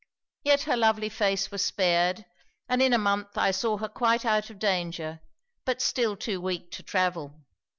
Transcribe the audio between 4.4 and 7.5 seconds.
of danger, but still too weak to travel.